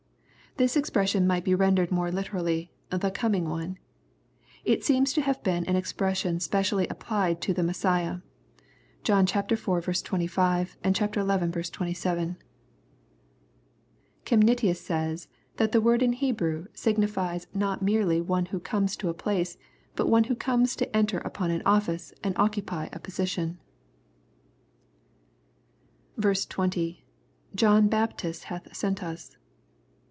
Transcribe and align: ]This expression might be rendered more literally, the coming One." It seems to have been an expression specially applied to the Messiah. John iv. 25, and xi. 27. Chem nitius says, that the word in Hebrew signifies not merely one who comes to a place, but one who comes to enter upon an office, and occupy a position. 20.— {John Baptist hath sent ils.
]This 0.61 0.75
expression 0.75 1.25
might 1.25 1.45
be 1.45 1.55
rendered 1.55 1.91
more 1.93 2.11
literally, 2.11 2.73
the 2.89 3.09
coming 3.09 3.47
One." 3.47 3.77
It 4.65 4.83
seems 4.83 5.13
to 5.13 5.21
have 5.21 5.41
been 5.43 5.63
an 5.63 5.77
expression 5.77 6.41
specially 6.41 6.85
applied 6.89 7.39
to 7.43 7.53
the 7.53 7.63
Messiah. 7.63 8.17
John 9.05 9.25
iv. 9.33 9.47
25, 9.47 10.77
and 10.83 10.97
xi. 10.97 11.07
27. 11.07 12.37
Chem 14.25 14.41
nitius 14.41 14.75
says, 14.81 15.29
that 15.55 15.71
the 15.71 15.79
word 15.79 16.03
in 16.03 16.11
Hebrew 16.11 16.65
signifies 16.73 17.47
not 17.53 17.81
merely 17.81 18.19
one 18.19 18.47
who 18.47 18.59
comes 18.59 18.97
to 18.97 19.07
a 19.07 19.13
place, 19.13 19.57
but 19.95 20.09
one 20.09 20.25
who 20.25 20.35
comes 20.35 20.75
to 20.75 20.95
enter 20.95 21.19
upon 21.19 21.51
an 21.51 21.61
office, 21.65 22.11
and 22.25 22.35
occupy 22.37 22.89
a 22.91 22.99
position. 22.99 23.57
20.— 26.21 27.05
{John 27.55 27.87
Baptist 27.87 28.43
hath 28.43 28.75
sent 28.75 29.01
ils. 29.01 29.37